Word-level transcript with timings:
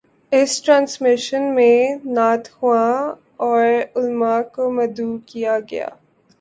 اس 0.31 0.61
transmission 0.61 1.43
میں 1.55 1.77
نعت 2.07 2.49
خواں 2.51 2.95
اور 3.37 3.63
علمأ 3.95 4.41
کو 4.53 4.71
مدعو 4.71 5.17
کیا 5.25 5.57
گیا 5.71 5.87